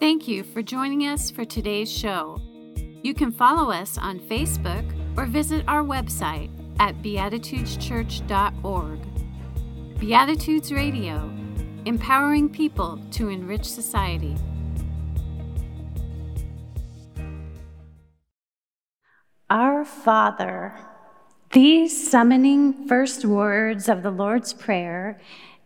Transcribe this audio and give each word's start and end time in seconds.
Thank 0.00 0.28
you 0.28 0.44
for 0.44 0.62
joining 0.62 1.08
us 1.08 1.28
for 1.28 1.44
today's 1.44 1.90
show. 1.90 2.40
You 3.02 3.14
can 3.14 3.32
follow 3.32 3.72
us 3.72 3.98
on 3.98 4.20
Facebook 4.20 4.84
or 5.16 5.26
visit 5.26 5.64
our 5.66 5.82
website 5.82 6.50
at 6.78 7.02
beatitudeschurch.org. 7.02 9.98
Beatitudes 9.98 10.72
Radio, 10.72 11.28
empowering 11.84 12.48
people 12.48 13.00
to 13.10 13.28
enrich 13.28 13.64
society. 13.64 14.36
Our 19.50 19.84
Father. 19.84 20.78
These 21.50 22.08
summoning 22.08 22.86
first 22.86 23.24
words 23.24 23.88
of 23.88 24.04
the 24.04 24.12
Lord's 24.12 24.52
Prayer 24.52 25.20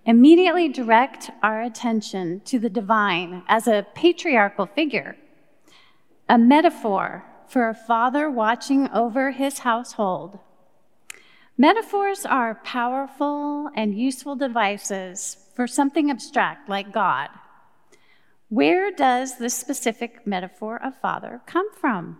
immediately 0.05 0.69
direct 0.69 1.31
our 1.43 1.63
attention 1.63 2.41
to 2.41 2.59
the 2.59 2.71
divine 2.71 3.43
as 3.49 3.67
a 3.67 3.87
patriarchal 3.95 4.67
figure, 4.67 5.17
a 6.29 6.37
metaphor 6.39 7.25
for 7.47 7.69
a 7.69 7.75
father 7.75 8.31
watching 8.31 8.89
over 8.91 9.31
his 9.31 9.61
household. 9.61 10.39
Metaphors 11.59 12.25
are 12.25 12.61
powerful 12.65 13.71
and 13.77 13.99
useful 13.99 14.35
devices 14.35 15.37
for 15.55 15.67
something 15.67 16.11
abstract 16.11 16.69
like 16.69 16.93
God. 16.93 17.29
Where 18.49 18.91
does 18.91 19.39
the 19.39 19.51
specific 19.51 20.27
metaphor 20.27 20.83
of 20.83 20.99
father 21.01 21.41
come 21.47 21.73
from? 21.75 22.19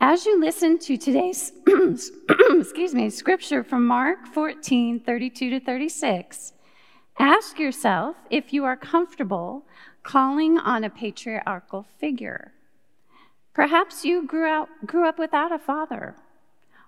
As 0.00 0.26
you 0.26 0.40
listen 0.40 0.78
to 0.80 0.96
today's 0.96 1.52
excuse 2.50 2.94
me, 2.94 3.10
scripture 3.10 3.62
from 3.62 3.86
Mark 3.86 4.26
14, 4.26 5.00
32 5.00 5.50
to 5.50 5.60
36, 5.60 6.52
Ask 7.18 7.58
yourself 7.58 8.16
if 8.30 8.52
you 8.52 8.64
are 8.64 8.76
comfortable 8.76 9.64
calling 10.02 10.58
on 10.58 10.84
a 10.84 10.90
patriarchal 10.90 11.86
figure. 11.98 12.52
Perhaps 13.54 14.04
you 14.04 14.26
grew, 14.26 14.66
grew 14.86 15.06
up 15.06 15.18
without 15.18 15.52
a 15.52 15.58
father 15.58 16.16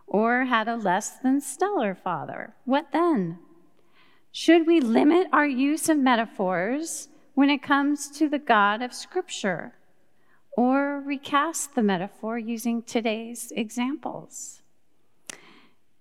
or 0.07 0.45
had 0.45 0.69
a 0.69 0.77
less 0.77 1.11
than 1.19 1.41
stellar 1.41 1.95
father. 1.95 2.55
What 2.65 2.89
then? 2.93 3.39
Should 4.33 4.67
we 4.67 4.81
limit 4.81 5.29
our 5.33 5.47
use 5.47 5.89
of 5.89 5.99
metaphors 5.99 7.09
when 7.35 7.51
it 7.51 7.63
comes 7.63 8.11
to 8.19 8.29
the 8.29 8.39
God 8.39 8.83
of 8.83 8.93
Scripture 8.93 9.75
or 10.57 11.01
recast 11.01 11.75
the 11.75 11.83
metaphor 11.83 12.39
using 12.39 12.83
today's 12.83 13.53
examples? 13.55 14.63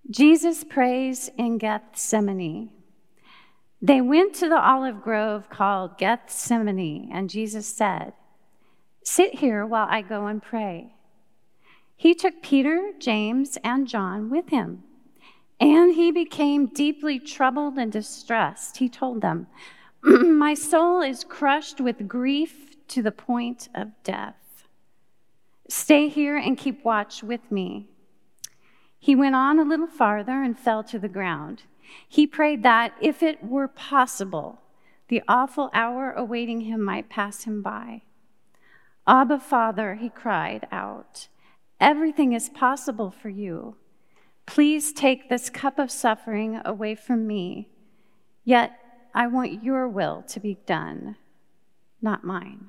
Jesus 0.09 0.63
prays 0.63 1.29
in 1.37 1.57
Gethsemane 1.57 2.71
they 3.83 3.99
went 3.99 4.33
to 4.35 4.47
the 4.47 4.57
olive 4.57 5.01
grove 5.01 5.49
called 5.49 5.97
Gethsemane, 5.97 7.09
and 7.11 7.29
Jesus 7.29 7.67
said, 7.67 8.13
Sit 9.03 9.39
here 9.39 9.65
while 9.65 9.87
I 9.89 10.01
go 10.01 10.27
and 10.27 10.41
pray. 10.41 10.93
He 11.97 12.15
took 12.15 12.41
Peter, 12.41 12.93
James, 12.97 13.57
and 13.61 13.85
John 13.85 14.29
with 14.29 14.47
him, 14.49 14.83
and 15.59 15.95
he 15.95 16.13
became 16.13 16.67
deeply 16.67 17.19
troubled 17.19 17.77
and 17.77 17.91
distressed. 17.91 18.77
He 18.77 18.87
told 18.87 19.21
them, 19.21 19.47
My 20.01 20.53
soul 20.53 21.01
is 21.01 21.25
crushed 21.25 21.81
with 21.81 22.07
grief 22.07 22.77
to 22.87 23.01
the 23.01 23.11
point 23.11 23.67
of 23.75 23.91
death. 24.05 24.63
Stay 25.67 26.07
here 26.07 26.37
and 26.37 26.57
keep 26.57 26.85
watch 26.85 27.21
with 27.21 27.51
me. 27.51 27.89
He 28.97 29.13
went 29.13 29.35
on 29.35 29.59
a 29.59 29.63
little 29.63 29.87
farther 29.87 30.41
and 30.41 30.57
fell 30.57 30.85
to 30.85 30.97
the 30.97 31.09
ground. 31.09 31.63
He 32.07 32.27
prayed 32.27 32.63
that, 32.63 32.93
if 33.01 33.23
it 33.23 33.43
were 33.43 33.67
possible, 33.67 34.61
the 35.07 35.21
awful 35.27 35.69
hour 35.73 36.11
awaiting 36.11 36.61
him 36.61 36.81
might 36.83 37.09
pass 37.09 37.43
him 37.43 37.61
by. 37.61 38.03
Abba, 39.05 39.39
Father, 39.39 39.95
he 39.95 40.09
cried 40.09 40.67
out, 40.71 41.27
everything 41.79 42.33
is 42.33 42.49
possible 42.49 43.11
for 43.11 43.29
you. 43.29 43.75
Please 44.45 44.93
take 44.93 45.29
this 45.29 45.49
cup 45.49 45.79
of 45.79 45.91
suffering 45.91 46.61
away 46.65 46.95
from 46.95 47.27
me, 47.27 47.69
yet 48.43 48.79
I 49.13 49.27
want 49.27 49.63
your 49.63 49.87
will 49.87 50.23
to 50.29 50.39
be 50.39 50.57
done, 50.65 51.17
not 52.01 52.23
mine. 52.23 52.67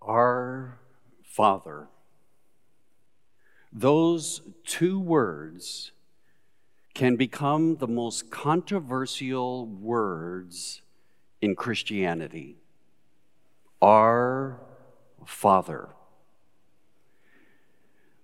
Our 0.00 0.78
Father. 1.22 1.88
Those 3.72 4.42
two 4.64 5.00
words 5.00 5.92
can 6.94 7.16
become 7.16 7.76
the 7.76 7.88
most 7.88 8.30
controversial 8.30 9.66
words 9.66 10.82
in 11.40 11.54
Christianity. 11.56 12.56
Our 13.80 14.60
Father. 15.24 15.88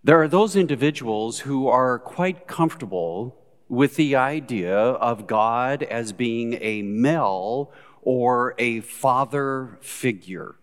There 0.04 0.20
are 0.22 0.28
those 0.28 0.56
individuals 0.56 1.40
who 1.40 1.68
are 1.68 1.98
quite 1.98 2.46
comfortable 2.46 3.36
with 3.68 3.96
the 3.96 4.16
idea 4.16 4.76
of 4.76 5.26
God 5.26 5.82
as 5.82 6.12
being 6.12 6.58
a 6.60 6.82
male 6.82 7.72
or 8.02 8.54
a 8.58 8.80
father 8.80 9.78
figure. 9.80 10.56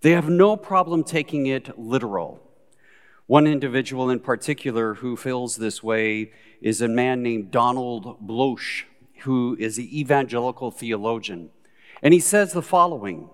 They 0.00 0.12
have 0.12 0.28
no 0.28 0.56
problem 0.56 1.04
taking 1.04 1.46
it 1.46 1.78
literal. 1.78 2.42
One 3.30 3.46
individual 3.46 4.10
in 4.10 4.18
particular 4.18 4.94
who 4.94 5.16
feels 5.16 5.54
this 5.54 5.84
way 5.84 6.32
is 6.60 6.80
a 6.80 6.88
man 6.88 7.22
named 7.22 7.52
Donald 7.52 8.26
Bloesch, 8.26 8.86
who 9.20 9.56
is 9.60 9.78
an 9.78 9.84
evangelical 9.84 10.72
theologian. 10.72 11.50
And 12.02 12.12
he 12.12 12.18
says 12.18 12.52
the 12.52 12.60
following 12.60 13.30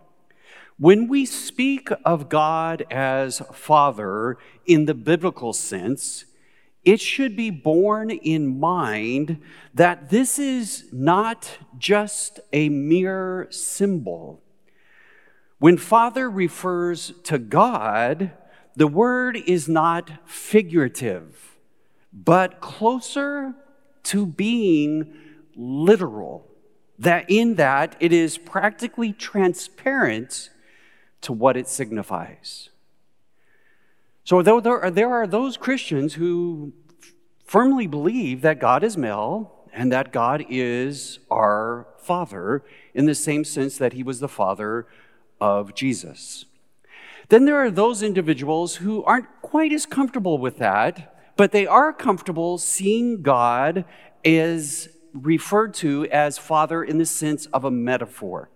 When 0.78 1.08
we 1.08 1.24
speak 1.24 1.88
of 2.04 2.28
God 2.28 2.84
as 2.90 3.38
Father 3.54 4.36
in 4.66 4.84
the 4.84 4.92
biblical 4.92 5.54
sense, 5.54 6.26
it 6.84 7.00
should 7.00 7.34
be 7.34 7.48
borne 7.48 8.10
in 8.10 8.60
mind 8.60 9.40
that 9.72 10.10
this 10.10 10.38
is 10.38 10.90
not 10.92 11.56
just 11.78 12.38
a 12.52 12.68
mere 12.68 13.46
symbol. 13.48 14.42
When 15.58 15.78
Father 15.78 16.28
refers 16.28 17.14
to 17.24 17.38
God, 17.38 18.32
the 18.76 18.86
word 18.86 19.36
is 19.36 19.68
not 19.68 20.10
figurative, 20.28 21.56
but 22.12 22.60
closer 22.60 23.54
to 24.04 24.26
being 24.26 25.14
literal. 25.56 26.46
That 26.98 27.28
in 27.28 27.56
that 27.56 27.96
it 28.00 28.12
is 28.12 28.38
practically 28.38 29.12
transparent 29.12 30.50
to 31.22 31.32
what 31.32 31.56
it 31.56 31.68
signifies. 31.68 32.68
So 34.24 34.42
though 34.42 34.60
there 34.60 34.80
are, 34.80 34.90
there 34.90 35.12
are 35.12 35.26
those 35.26 35.56
Christians 35.56 36.14
who 36.14 36.72
firmly 37.44 37.86
believe 37.86 38.42
that 38.42 38.60
God 38.60 38.82
is 38.82 38.96
male 38.96 39.52
and 39.72 39.92
that 39.92 40.12
God 40.12 40.44
is 40.48 41.18
our 41.30 41.86
Father 41.98 42.64
in 42.94 43.06
the 43.06 43.14
same 43.14 43.44
sense 43.44 43.78
that 43.78 43.92
He 43.92 44.02
was 44.02 44.20
the 44.20 44.28
Father 44.28 44.86
of 45.40 45.74
Jesus. 45.74 46.44
Then 47.28 47.44
there 47.44 47.56
are 47.56 47.70
those 47.70 48.02
individuals 48.02 48.76
who 48.76 49.02
aren't 49.04 49.26
quite 49.42 49.72
as 49.72 49.86
comfortable 49.86 50.38
with 50.38 50.58
that, 50.58 51.14
but 51.36 51.52
they 51.52 51.66
are 51.66 51.92
comfortable 51.92 52.56
seeing 52.58 53.22
God 53.22 53.84
as 54.24 54.88
referred 55.12 55.74
to 55.74 56.06
as 56.06 56.38
Father 56.38 56.84
in 56.84 56.98
the 56.98 57.06
sense 57.06 57.46
of 57.46 57.64
a 57.64 57.70
metaphor. 57.70 58.50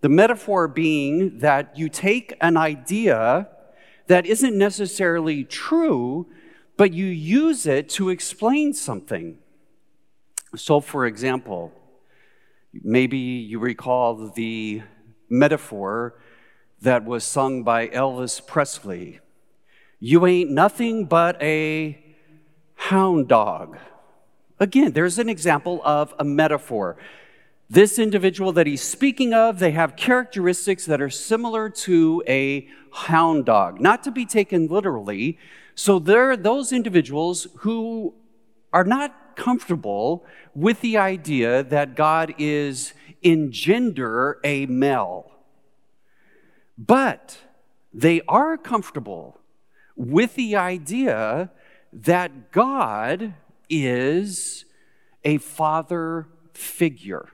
The 0.00 0.08
metaphor 0.08 0.68
being 0.68 1.38
that 1.40 1.76
you 1.76 1.88
take 1.88 2.34
an 2.40 2.56
idea 2.56 3.48
that 4.06 4.26
isn't 4.26 4.56
necessarily 4.56 5.44
true, 5.44 6.28
but 6.76 6.92
you 6.92 7.06
use 7.06 7.66
it 7.66 7.88
to 7.90 8.08
explain 8.08 8.72
something. 8.72 9.38
So, 10.56 10.80
for 10.80 11.04
example, 11.04 11.72
maybe 12.72 13.18
you 13.18 13.58
recall 13.58 14.30
the 14.30 14.82
metaphor 15.28 16.14
that 16.80 17.04
was 17.04 17.24
sung 17.24 17.62
by 17.62 17.88
Elvis 17.88 18.44
Presley. 18.46 19.20
You 20.00 20.26
ain't 20.26 20.50
nothing 20.50 21.06
but 21.06 21.40
a 21.42 21.98
hound 22.74 23.28
dog. 23.28 23.78
Again, 24.60 24.92
there's 24.92 25.18
an 25.18 25.28
example 25.28 25.80
of 25.84 26.14
a 26.18 26.24
metaphor. 26.24 26.96
This 27.70 27.98
individual 27.98 28.52
that 28.52 28.66
he's 28.66 28.82
speaking 28.82 29.34
of, 29.34 29.58
they 29.58 29.72
have 29.72 29.96
characteristics 29.96 30.86
that 30.86 31.00
are 31.00 31.10
similar 31.10 31.68
to 31.70 32.22
a 32.26 32.68
hound 32.92 33.44
dog, 33.44 33.80
not 33.80 34.02
to 34.04 34.10
be 34.10 34.24
taken 34.24 34.68
literally. 34.68 35.38
So 35.74 35.98
there 35.98 36.30
are 36.30 36.36
those 36.36 36.72
individuals 36.72 37.46
who 37.58 38.14
are 38.72 38.84
not 38.84 39.36
comfortable 39.36 40.24
with 40.54 40.80
the 40.80 40.96
idea 40.96 41.62
that 41.62 41.94
God 41.94 42.34
is 42.38 42.94
in 43.22 43.52
gender 43.52 44.40
a 44.44 44.66
male. 44.66 45.30
But 46.78 47.38
they 47.92 48.20
are 48.28 48.56
comfortable 48.56 49.40
with 49.96 50.36
the 50.36 50.54
idea 50.56 51.50
that 51.92 52.52
God 52.52 53.34
is 53.68 54.64
a 55.24 55.38
father 55.38 56.28
figure. 56.54 57.28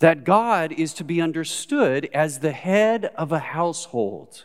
that 0.00 0.24
God 0.24 0.72
is 0.72 0.92
to 0.94 1.04
be 1.04 1.20
understood 1.20 2.10
as 2.12 2.40
the 2.40 2.52
head 2.52 3.06
of 3.16 3.32
a 3.32 3.38
household. 3.38 4.44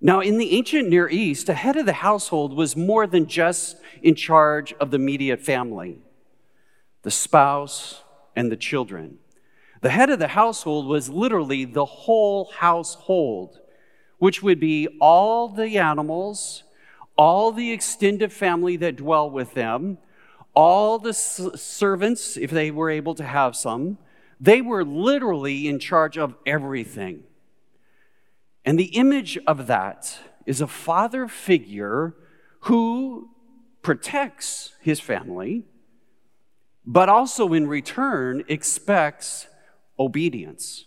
Now, 0.00 0.20
in 0.20 0.38
the 0.38 0.52
ancient 0.56 0.88
Near 0.88 1.08
East, 1.08 1.46
the 1.46 1.54
head 1.54 1.76
of 1.76 1.86
the 1.86 1.92
household 1.92 2.54
was 2.54 2.76
more 2.76 3.06
than 3.06 3.26
just 3.26 3.78
in 4.02 4.14
charge 4.14 4.72
of 4.74 4.90
the 4.90 4.96
immediate 4.96 5.40
family, 5.40 5.98
the 7.02 7.10
spouse, 7.10 8.02
and 8.36 8.52
the 8.52 8.56
children. 8.56 9.18
The 9.80 9.90
head 9.90 10.10
of 10.10 10.18
the 10.18 10.28
household 10.28 10.86
was 10.86 11.08
literally 11.08 11.64
the 11.64 11.84
whole 11.84 12.50
household, 12.56 13.60
which 14.18 14.42
would 14.42 14.60
be 14.60 14.88
all 15.00 15.48
the 15.48 15.78
animals, 15.78 16.64
all 17.16 17.50
the 17.52 17.72
extended 17.72 18.32
family 18.32 18.76
that 18.76 18.96
dwell 18.96 19.30
with 19.30 19.54
them, 19.54 19.98
all 20.54 20.98
the 20.98 21.14
servants, 21.14 22.36
if 22.36 22.50
they 22.50 22.70
were 22.70 22.90
able 22.90 23.14
to 23.14 23.24
have 23.24 23.56
some. 23.56 23.96
They 24.38 24.60
were 24.60 24.84
literally 24.84 25.68
in 25.68 25.78
charge 25.78 26.18
of 26.18 26.34
everything. 26.44 27.24
And 28.64 28.78
the 28.78 28.96
image 28.96 29.38
of 29.46 29.66
that 29.68 30.18
is 30.44 30.60
a 30.60 30.66
father 30.66 31.28
figure 31.28 32.14
who 32.60 33.30
protects 33.80 34.72
his 34.80 35.00
family, 35.00 35.64
but 36.84 37.08
also 37.08 37.52
in 37.54 37.66
return 37.66 38.44
expects 38.48 39.46
obedience. 40.00 40.86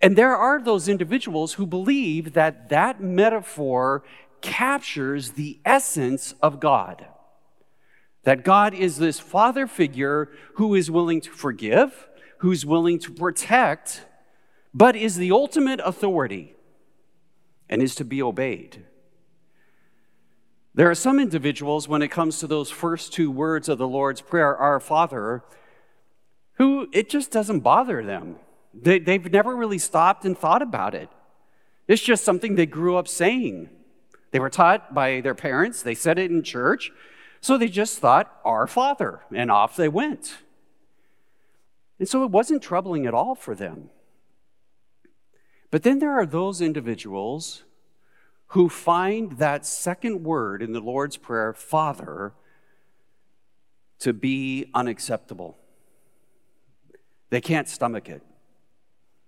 And 0.00 0.14
there 0.14 0.36
are 0.36 0.62
those 0.62 0.88
individuals 0.88 1.54
who 1.54 1.66
believe 1.66 2.34
that 2.34 2.68
that 2.68 3.00
metaphor 3.00 4.04
captures 4.42 5.30
the 5.32 5.58
essence 5.64 6.34
of 6.42 6.60
God. 6.60 7.06
That 8.24 8.44
God 8.44 8.74
is 8.74 8.98
this 8.98 9.18
father 9.18 9.66
figure 9.66 10.28
who 10.56 10.74
is 10.74 10.90
willing 10.90 11.22
to 11.22 11.30
forgive, 11.30 12.08
who's 12.38 12.66
willing 12.66 12.98
to 13.00 13.10
protect, 13.10 14.04
but 14.74 14.94
is 14.94 15.16
the 15.16 15.32
ultimate 15.32 15.80
authority 15.82 16.54
and 17.68 17.80
is 17.80 17.94
to 17.94 18.04
be 18.04 18.22
obeyed. 18.22 18.84
There 20.74 20.90
are 20.90 20.94
some 20.94 21.18
individuals, 21.18 21.88
when 21.88 22.02
it 22.02 22.10
comes 22.10 22.38
to 22.40 22.46
those 22.46 22.70
first 22.70 23.14
two 23.14 23.30
words 23.30 23.70
of 23.70 23.78
the 23.78 23.88
Lord's 23.88 24.20
Prayer, 24.20 24.54
Our 24.54 24.78
Father, 24.78 25.42
who 26.56 26.88
it 26.92 27.08
just 27.08 27.30
doesn't 27.30 27.60
bother 27.60 28.02
them. 28.02 28.36
They, 28.74 28.98
they've 28.98 29.32
never 29.32 29.56
really 29.56 29.78
stopped 29.78 30.24
and 30.24 30.36
thought 30.36 30.62
about 30.62 30.94
it. 30.94 31.08
It's 31.88 32.02
just 32.02 32.24
something 32.24 32.54
they 32.54 32.66
grew 32.66 32.96
up 32.96 33.08
saying. 33.08 33.70
They 34.32 34.40
were 34.40 34.50
taught 34.50 34.92
by 34.92 35.20
their 35.20 35.34
parents, 35.34 35.82
they 35.82 35.94
said 35.94 36.18
it 36.18 36.30
in 36.30 36.42
church, 36.42 36.90
so 37.40 37.56
they 37.56 37.68
just 37.68 37.98
thought, 37.98 38.38
Our 38.44 38.66
Father, 38.66 39.20
and 39.32 39.50
off 39.50 39.76
they 39.76 39.88
went. 39.88 40.38
And 41.98 42.08
so 42.08 42.24
it 42.24 42.30
wasn't 42.30 42.62
troubling 42.62 43.06
at 43.06 43.14
all 43.14 43.34
for 43.34 43.54
them. 43.54 43.90
But 45.70 45.82
then 45.82 45.98
there 45.98 46.12
are 46.12 46.26
those 46.26 46.60
individuals 46.60 47.64
who 48.48 48.68
find 48.68 49.32
that 49.38 49.66
second 49.66 50.22
word 50.24 50.62
in 50.62 50.72
the 50.72 50.80
Lord's 50.80 51.16
Prayer, 51.16 51.52
Father, 51.52 52.32
to 53.98 54.12
be 54.12 54.70
unacceptable. 54.74 55.56
They 57.30 57.40
can't 57.40 57.68
stomach 57.68 58.08
it, 58.08 58.22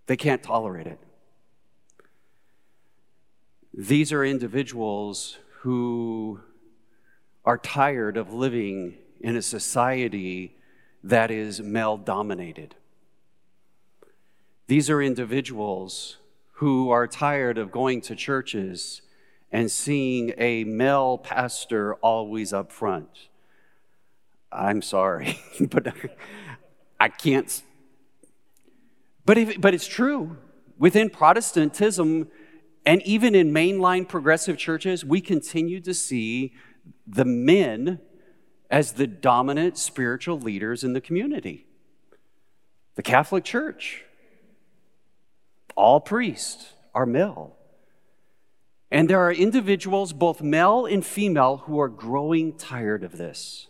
they 0.06 0.16
can't 0.16 0.42
tolerate 0.42 0.86
it. 0.86 0.98
These 3.74 4.12
are 4.12 4.24
individuals 4.24 5.38
who 5.60 6.40
are 7.44 7.58
tired 7.58 8.16
of 8.16 8.32
living 8.32 8.94
in 9.20 9.36
a 9.36 9.42
society 9.42 10.56
that 11.04 11.30
is 11.30 11.60
male 11.60 11.96
dominated. 11.96 12.74
These 14.66 14.90
are 14.90 15.00
individuals 15.00 16.18
who 16.54 16.90
are 16.90 17.06
tired 17.06 17.56
of 17.56 17.70
going 17.70 18.00
to 18.02 18.16
churches 18.16 19.00
and 19.50 19.70
seeing 19.70 20.34
a 20.36 20.64
male 20.64 21.16
pastor 21.16 21.94
always 21.96 22.52
up 22.52 22.70
front. 22.70 23.28
I'm 24.52 24.82
sorry, 24.82 25.38
but 25.60 25.94
I 27.00 27.08
can't 27.08 27.62
but, 29.28 29.36
if, 29.36 29.60
but 29.60 29.74
it's 29.74 29.86
true. 29.86 30.38
Within 30.78 31.10
Protestantism, 31.10 32.28
and 32.86 33.02
even 33.02 33.34
in 33.34 33.52
mainline 33.52 34.08
progressive 34.08 34.56
churches, 34.56 35.04
we 35.04 35.20
continue 35.20 35.82
to 35.82 35.92
see 35.92 36.54
the 37.06 37.26
men 37.26 38.00
as 38.70 38.92
the 38.92 39.06
dominant 39.06 39.76
spiritual 39.76 40.40
leaders 40.40 40.82
in 40.82 40.94
the 40.94 41.00
community. 41.02 41.66
The 42.94 43.02
Catholic 43.02 43.44
Church, 43.44 44.02
all 45.76 46.00
priests 46.00 46.72
are 46.94 47.04
male. 47.04 47.54
And 48.90 49.10
there 49.10 49.20
are 49.20 49.30
individuals, 49.30 50.14
both 50.14 50.40
male 50.40 50.86
and 50.86 51.04
female, 51.04 51.58
who 51.66 51.78
are 51.78 51.90
growing 51.90 52.56
tired 52.56 53.04
of 53.04 53.18
this. 53.18 53.68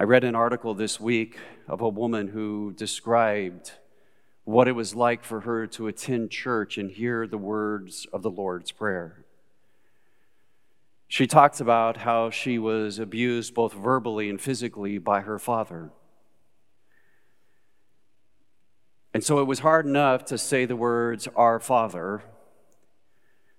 I 0.00 0.04
read 0.04 0.24
an 0.24 0.34
article 0.34 0.72
this 0.72 0.98
week 0.98 1.36
of 1.68 1.82
a 1.82 1.88
woman 1.90 2.28
who 2.28 2.72
described 2.72 3.72
what 4.44 4.66
it 4.66 4.72
was 4.72 4.94
like 4.94 5.22
for 5.22 5.40
her 5.40 5.66
to 5.66 5.88
attend 5.88 6.30
church 6.30 6.78
and 6.78 6.90
hear 6.90 7.26
the 7.26 7.36
words 7.36 8.06
of 8.10 8.22
the 8.22 8.30
Lord's 8.30 8.72
Prayer. 8.72 9.26
She 11.06 11.26
talks 11.26 11.60
about 11.60 11.98
how 11.98 12.30
she 12.30 12.58
was 12.58 12.98
abused 12.98 13.52
both 13.52 13.74
verbally 13.74 14.30
and 14.30 14.40
physically 14.40 14.96
by 14.96 15.20
her 15.20 15.38
father. 15.38 15.90
And 19.12 19.22
so 19.22 19.40
it 19.40 19.46
was 19.46 19.58
hard 19.58 19.84
enough 19.84 20.24
to 20.26 20.38
say 20.38 20.64
the 20.64 20.76
words, 20.76 21.28
Our 21.36 21.60
Father. 21.60 22.22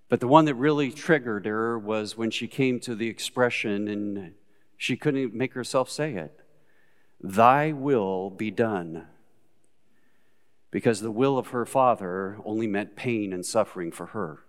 But 0.09 0.21
the 0.21 0.27
one 0.27 0.45
that 0.45 0.55
really 0.55 0.89
triggered 0.89 1.45
her 1.45 1.77
was 1.77 2.17
when 2.17 2.31
she 2.31 2.47
came 2.47 2.79
to 2.79 2.95
the 2.95 3.09
expression 3.09 3.87
and 3.87 4.33
she 4.81 4.97
couldn't 4.97 5.31
make 5.31 5.53
herself 5.53 5.91
say 5.91 6.15
it 6.15 6.41
Thy 7.21 7.71
will 7.71 8.31
be 8.31 8.49
done. 8.49 9.05
Because 10.71 11.01
the 11.01 11.11
will 11.11 11.37
of 11.37 11.49
her 11.49 11.67
father 11.67 12.39
only 12.43 12.65
meant 12.65 12.95
pain 12.95 13.31
and 13.31 13.45
suffering 13.45 13.91
for 13.91 14.07
her. 14.07 14.39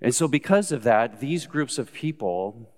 And 0.00 0.12
so, 0.12 0.26
because 0.26 0.72
of 0.72 0.82
that, 0.82 1.20
these 1.20 1.46
groups 1.46 1.78
of 1.78 1.92
people 1.92 2.68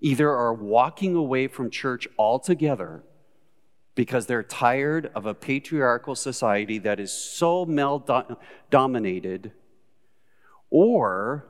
either 0.00 0.30
are 0.30 0.54
walking 0.54 1.14
away 1.14 1.48
from 1.48 1.68
church 1.68 2.08
altogether 2.18 3.02
because 3.94 4.24
they're 4.24 4.42
tired 4.42 5.10
of 5.14 5.26
a 5.26 5.34
patriarchal 5.34 6.14
society 6.14 6.78
that 6.78 6.98
is 6.98 7.12
so 7.12 7.66
male 7.66 7.98
dominated, 8.70 9.52
or 10.70 11.44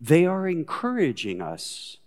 they 0.00 0.26
are 0.26 0.48
encouraging 0.48 1.40
us 1.40 1.98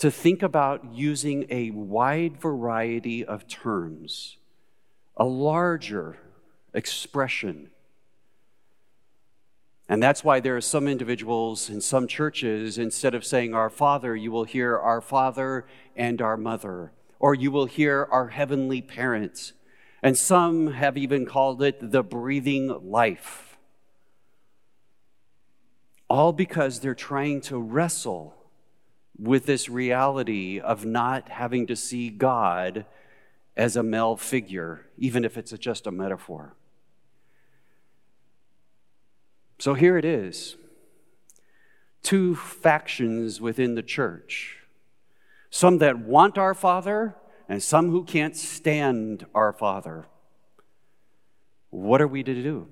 to 0.00 0.10
think 0.10 0.42
about 0.42 0.94
using 0.94 1.44
a 1.50 1.70
wide 1.72 2.40
variety 2.40 3.22
of 3.22 3.46
terms, 3.46 4.38
a 5.14 5.26
larger 5.26 6.16
expression. 6.72 7.68
And 9.90 10.02
that's 10.02 10.24
why 10.24 10.40
there 10.40 10.56
are 10.56 10.62
some 10.62 10.88
individuals 10.88 11.68
in 11.68 11.82
some 11.82 12.08
churches, 12.08 12.78
instead 12.78 13.14
of 13.14 13.26
saying 13.26 13.52
our 13.52 13.68
Father, 13.68 14.16
you 14.16 14.32
will 14.32 14.44
hear 14.44 14.78
our 14.78 15.02
Father 15.02 15.66
and 15.94 16.22
our 16.22 16.38
Mother, 16.38 16.92
or 17.18 17.34
you 17.34 17.50
will 17.50 17.66
hear 17.66 18.08
our 18.10 18.28
Heavenly 18.28 18.80
Parents. 18.80 19.52
And 20.02 20.16
some 20.16 20.68
have 20.72 20.96
even 20.96 21.26
called 21.26 21.62
it 21.62 21.90
the 21.92 22.02
breathing 22.02 22.90
life. 22.90 23.58
All 26.08 26.32
because 26.32 26.80
they're 26.80 26.94
trying 26.94 27.42
to 27.42 27.58
wrestle 27.58 28.39
with 29.20 29.46
this 29.46 29.68
reality 29.68 30.58
of 30.58 30.84
not 30.86 31.28
having 31.28 31.66
to 31.66 31.76
see 31.76 32.08
God 32.08 32.86
as 33.56 33.76
a 33.76 33.82
male 33.82 34.16
figure, 34.16 34.86
even 34.96 35.24
if 35.24 35.36
it's 35.36 35.52
just 35.52 35.86
a 35.86 35.90
metaphor. 35.90 36.54
So 39.58 39.74
here 39.74 39.98
it 39.98 40.04
is 40.04 40.56
two 42.02 42.34
factions 42.34 43.40
within 43.40 43.74
the 43.74 43.82
church 43.82 44.56
some 45.50 45.78
that 45.78 45.98
want 45.98 46.38
our 46.38 46.54
Father, 46.54 47.16
and 47.48 47.60
some 47.60 47.90
who 47.90 48.04
can't 48.04 48.36
stand 48.36 49.26
our 49.34 49.52
Father. 49.52 50.06
What 51.70 52.00
are 52.00 52.06
we 52.06 52.22
to 52.22 52.34
do? 52.34 52.68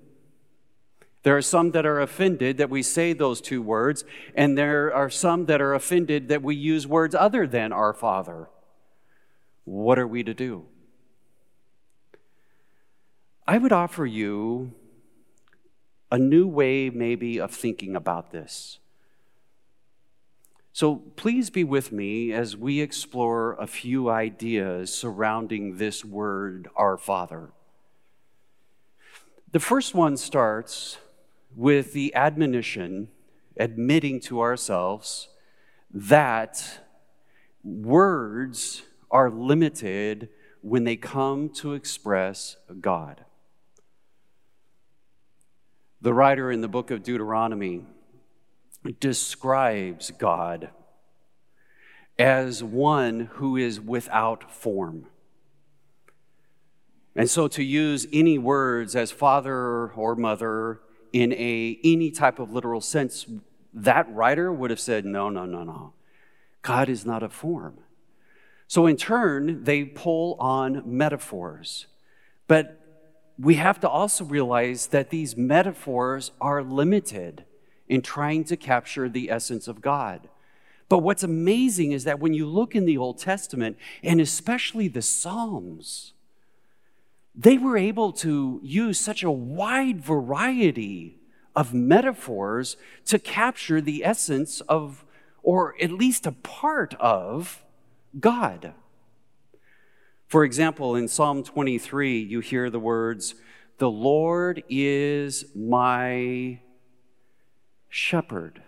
There 1.29 1.37
are 1.37 1.43
some 1.43 1.73
that 1.73 1.85
are 1.85 2.01
offended 2.01 2.57
that 2.57 2.71
we 2.71 2.83
say 2.83 3.13
those 3.13 3.43
two 3.43 3.61
words, 3.61 4.03
and 4.35 4.57
there 4.57 4.91
are 4.95 5.11
some 5.11 5.45
that 5.45 5.61
are 5.61 5.75
offended 5.75 6.29
that 6.29 6.43
we 6.43 6.57
use 6.57 6.87
words 6.87 7.15
other 7.15 7.47
than 7.47 7.71
our 7.71 7.93
Father. 7.93 8.49
What 9.67 9.99
are 9.99 10.07
we 10.07 10.23
to 10.23 10.33
do? 10.33 10.65
I 13.47 13.59
would 13.59 13.73
offer 13.73 14.07
you 14.07 14.73
a 16.11 16.19
new 16.19 16.47
way, 16.47 16.89
maybe, 16.89 17.39
of 17.39 17.51
thinking 17.51 17.95
about 17.95 18.31
this. 18.31 18.79
So 20.73 20.97
please 21.17 21.51
be 21.51 21.63
with 21.63 21.93
me 21.93 22.33
as 22.33 22.57
we 22.57 22.81
explore 22.81 23.53
a 23.61 23.67
few 23.67 24.09
ideas 24.09 24.95
surrounding 24.95 25.77
this 25.77 26.07
word, 26.07 26.71
our 26.75 26.97
Father. 26.97 27.51
The 29.53 29.61
first 29.61 29.95
one 29.95 30.17
starts 30.17 30.97
with 31.55 31.93
the 31.93 32.15
admonition, 32.15 33.09
admitting 33.57 34.21
to 34.21 34.41
ourselves 34.41 35.29
that 35.91 36.81
words 37.65 38.83
are 39.11 39.31
limited 39.31 40.29
when 40.61 40.85
they 40.85 40.97
come 40.97 41.49
to 41.49 41.73
express 41.75 42.57
God. 42.81 43.25
The 46.01 46.15
writer 46.15 46.53
in 46.53 46.61
the 46.61 46.69
book 46.69 46.91
of 46.91 47.03
Deuteronomy 47.03 47.85
describes 49.01 50.11
God 50.13 50.71
as 52.19 52.63
one 52.63 53.31
who 53.35 53.57
is 53.57 53.81
without 53.81 54.53
form. 54.53 55.07
And 57.17 57.29
so 57.29 57.49
to 57.49 57.65
use 57.65 58.07
any 58.13 58.39
words 58.39 58.95
as 58.95 59.11
father 59.11 59.91
or 59.91 60.15
mother 60.15 60.81
in 61.13 61.33
a 61.33 61.79
any 61.85 62.11
type 62.11 62.39
of 62.39 62.53
literal 62.53 62.81
sense, 62.81 63.27
that 63.73 64.13
writer 64.13 64.53
would 64.53 64.71
have 64.71 64.81
said, 64.81 65.05
no, 65.05 65.29
no, 65.29 65.45
no, 65.45 65.65
no. 65.65 65.93
God 66.63 66.89
is 66.89 67.07
not 67.07 67.23
a 67.23 67.29
form. 67.29 67.79
So 68.67 68.87
in 68.87 68.97
turn, 68.97 69.65
they 69.65 69.85
pull 69.85 70.37
on 70.39 70.83
metaphors. 70.85 71.87
But 72.47 72.81
we 73.39 73.55
have 73.55 73.81
to 73.81 73.89
also 73.89 74.25
realize 74.25 74.89
that 74.89 75.11
these 75.11 75.37
metaphors 75.37 76.33
are 76.41 76.63
limited 76.63 77.45
in 77.89 78.03
trying 78.03 78.45
to 78.45 78.57
capture 78.57 79.09
the 79.09 79.31
essence 79.31 79.69
of 79.69 79.81
God. 79.81 80.29
But 80.89 80.99
what's 80.99 81.23
amazing 81.23 81.93
is 81.93 82.05
that 82.05 82.21
when 82.21 82.35
you 82.35 82.47
look 82.47 82.75
in 82.75 82.85
the 82.85 82.99
Old 82.99 83.19
Testament, 83.19 83.77
and 84.03 84.21
especially 84.21 84.89
the 84.89 85.03
Psalms, 85.03 86.13
they 87.35 87.59
were 87.59 87.77
able 87.77 88.13
to 88.13 88.61
use 88.63 88.99
such 88.99 89.23
a 89.23 89.31
wide 89.31 90.01
variety 90.01 91.19
of 91.55 91.75
metaphors 91.75 92.77
to 93.07 93.19
capture 93.19 93.81
the 93.81 94.05
essence 94.05 94.61
of, 94.63 95.05
or 95.43 95.75
at 95.81 95.91
least 95.91 96.27
a 96.27 96.33
part 96.33 96.95
of, 96.95 97.65
God. 98.19 98.75
For 100.27 100.45
example, 100.45 100.95
in 100.95 101.09
Psalm 101.09 101.43
23, 101.43 102.21
you 102.21 102.41
hear 102.41 102.71
the 102.71 102.79
words, 102.79 103.35
The 103.79 103.91
Lord 103.91 104.63
is 104.69 105.47
my 105.55 106.61
shepherd. 107.89 108.63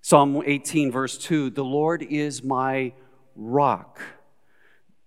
Psalm 0.00 0.42
18, 0.44 0.92
verse 0.92 1.18
2 1.18 1.50
The 1.50 1.64
Lord 1.64 2.02
is 2.02 2.42
my 2.42 2.92
rock, 3.34 4.00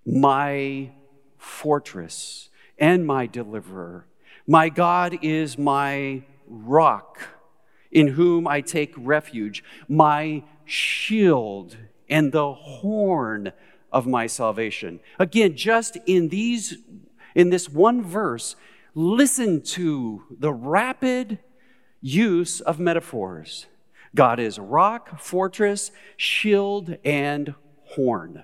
my 0.05 0.91
fortress, 1.39 2.49
and 2.77 3.07
my 3.07 3.25
deliverer. 3.25 4.05
My 4.45 4.69
God 4.69 5.17
is 5.23 5.57
my 5.57 6.23
rock, 6.47 7.19
in 7.91 8.09
whom 8.09 8.47
I 8.47 8.61
take 8.61 8.93
refuge, 8.95 9.63
my 9.87 10.43
shield, 10.65 11.77
and 12.07 12.31
the 12.31 12.53
horn 12.53 13.53
of 13.91 14.05
my 14.05 14.27
salvation. 14.27 14.99
Again, 15.17 15.55
just 15.55 15.97
in 16.05 16.29
these 16.29 16.77
in 17.35 17.49
this 17.49 17.69
one 17.69 18.03
verse, 18.03 18.55
listen 18.93 19.61
to 19.61 20.23
the 20.29 20.51
rapid 20.51 21.39
use 22.01 22.59
of 22.61 22.79
metaphors. 22.79 23.67
God 24.15 24.39
is 24.39 24.57
rock, 24.57 25.19
fortress, 25.19 25.91
shield, 26.17 26.97
and 27.05 27.53
horn. 27.83 28.43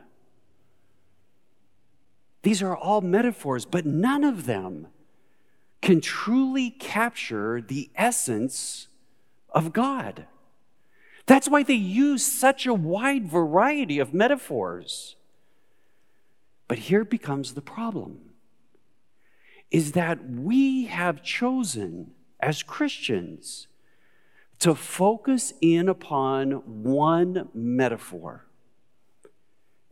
These 2.45 2.61
are 2.61 2.77
all 2.77 3.01
metaphors, 3.01 3.65
but 3.65 3.87
none 3.87 4.23
of 4.23 4.45
them 4.45 4.89
can 5.81 5.99
truly 5.99 6.69
capture 6.69 7.59
the 7.59 7.89
essence 7.95 8.87
of 9.49 9.73
God. 9.73 10.27
That's 11.25 11.49
why 11.49 11.63
they 11.63 11.73
use 11.73 12.23
such 12.23 12.67
a 12.67 12.73
wide 12.75 13.27
variety 13.27 13.97
of 13.97 14.13
metaphors. 14.13 15.15
But 16.67 16.77
here 16.77 17.03
becomes 17.03 17.55
the 17.55 17.63
problem 17.63 18.19
is 19.71 19.93
that 19.93 20.29
we 20.29 20.85
have 20.85 21.23
chosen 21.23 22.11
as 22.39 22.61
Christians 22.61 23.65
to 24.59 24.75
focus 24.75 25.51
in 25.61 25.89
upon 25.89 26.83
one 26.83 27.49
metaphor, 27.55 28.45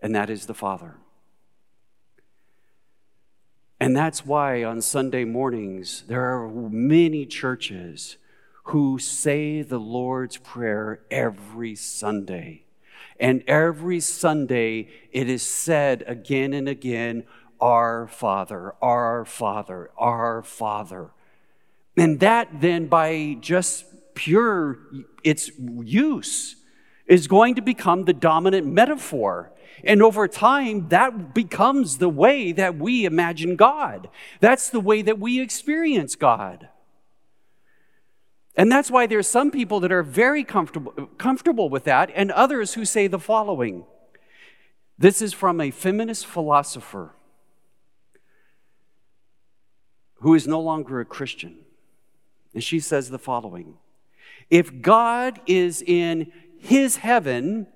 and 0.03 0.13
that 0.13 0.29
is 0.29 0.45
the 0.45 0.53
Father. 0.53 0.97
And 3.83 3.97
that's 3.97 4.25
why 4.25 4.63
on 4.63 4.81
Sunday 4.81 5.25
mornings, 5.25 6.05
there 6.07 6.23
are 6.23 6.47
many 6.47 7.25
churches 7.25 8.15
who 8.67 8.97
say 8.97 9.61
the 9.61 9.77
Lord's 9.77 10.37
Prayer 10.37 11.01
every 11.11 11.75
Sunday. 11.75 12.63
And 13.19 13.43
every 13.45 13.99
Sunday, 13.99 14.87
it 15.11 15.29
is 15.29 15.43
said 15.43 16.05
again 16.07 16.53
and 16.53 16.69
again, 16.69 17.25
Our 17.59 18.07
Father, 18.07 18.73
Our 18.81 19.25
Father, 19.25 19.91
Our 19.97 20.43
Father. 20.43 21.11
And 21.97 22.21
that 22.21 22.61
then, 22.61 22.87
by 22.87 23.35
just 23.41 23.83
pure 24.13 24.79
its 25.25 25.51
use, 25.57 26.55
is 27.05 27.27
going 27.27 27.55
to 27.55 27.61
become 27.61 28.05
the 28.05 28.13
dominant 28.13 28.65
metaphor. 28.65 29.51
And 29.83 30.01
over 30.01 30.27
time, 30.27 30.89
that 30.89 31.33
becomes 31.33 31.97
the 31.97 32.09
way 32.09 32.51
that 32.51 32.77
we 32.77 33.05
imagine 33.05 33.55
God. 33.55 34.09
That's 34.39 34.69
the 34.69 34.79
way 34.79 35.01
that 35.01 35.19
we 35.19 35.39
experience 35.39 36.15
God. 36.15 36.69
And 38.55 38.71
that's 38.71 38.91
why 38.91 39.07
there's 39.07 39.27
some 39.27 39.49
people 39.49 39.79
that 39.79 39.91
are 39.91 40.03
very 40.03 40.43
comfortable, 40.43 40.91
comfortable 41.17 41.69
with 41.69 41.85
that, 41.85 42.11
and 42.13 42.31
others 42.31 42.75
who 42.75 42.85
say 42.85 43.07
the 43.07 43.19
following. 43.19 43.85
This 44.97 45.21
is 45.21 45.33
from 45.33 45.59
a 45.59 45.71
feminist 45.71 46.25
philosopher 46.25 47.15
who 50.15 50.33
is 50.35 50.47
no 50.47 50.61
longer 50.61 50.99
a 50.99 51.05
Christian. 51.05 51.57
And 52.53 52.63
she 52.63 52.79
says 52.79 53.09
the 53.09 53.19
following 53.19 53.77
If 54.49 54.81
God 54.81 55.41
is 55.47 55.81
in 55.81 56.31
his 56.57 56.97
heaven 56.97 57.67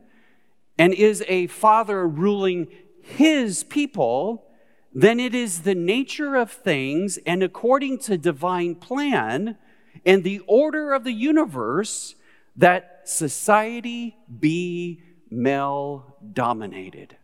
and 0.78 0.94
is 0.94 1.24
a 1.28 1.48
father 1.48 2.08
ruling 2.08 2.68
his 3.02 3.64
people, 3.64 4.46
then 4.94 5.20
it 5.20 5.34
is 5.34 5.62
the 5.62 5.76
nature 5.76 6.36
of 6.36 6.52
things 6.52 7.18
and 7.26 7.42
according 7.44 8.00
to 8.00 8.18
divine 8.18 8.76
plan 8.76 9.58
and 10.06 10.24
the 10.24 10.40
order 10.48 10.94
of 10.94 11.04
the 11.04 11.14
universe 11.14 12.16
that 12.56 13.02
society 13.06 14.18
be 14.40 15.02
male 15.30 16.18
dominated. 16.34 17.18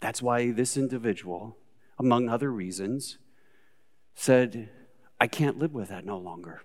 That's 0.00 0.22
why 0.22 0.50
this 0.50 0.76
individual, 0.76 1.56
among 1.98 2.28
other 2.28 2.52
reasons, 2.52 3.18
said, 4.14 4.68
I 5.20 5.26
can't 5.26 5.58
live 5.58 5.72
with 5.72 5.88
that 5.88 6.04
no 6.04 6.18
longer. 6.18 6.62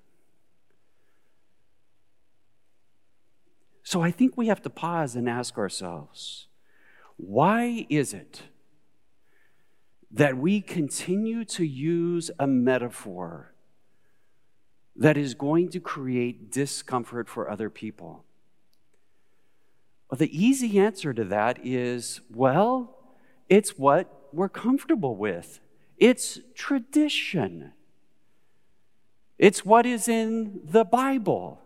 So 3.92 4.02
I 4.02 4.10
think 4.10 4.38
we 4.38 4.48
have 4.48 4.62
to 4.62 4.70
pause 4.70 5.18
and 5.18 5.28
ask 5.28 5.58
ourselves 5.58 6.48
why 7.18 7.86
is 7.90 8.14
it 8.14 8.44
that 10.10 10.38
we 10.38 10.62
continue 10.62 11.44
to 11.44 11.66
use 11.66 12.32
a 12.40 12.48
metaphor 12.48 13.54
that 14.96 15.18
is 15.18 15.34
going 15.34 15.68
to 15.72 15.82
create 15.82 16.50
discomfort 16.54 17.28
for 17.28 17.52
other 17.52 17.70
people? 17.70 18.24
Well, 20.10 20.18
the 20.18 20.32
easy 20.32 20.80
answer 20.80 21.14
to 21.14 21.26
that 21.26 21.60
is 21.62 22.22
well, 22.34 22.98
it's 23.50 23.78
what 23.78 24.30
we're 24.32 24.48
comfortable 24.48 25.18
with. 25.18 25.60
It's 25.98 26.40
tradition. 26.56 27.74
It's 29.38 29.66
what 29.66 29.86
is 29.86 30.08
in 30.08 30.62
the 30.64 30.86
Bible. 30.86 31.62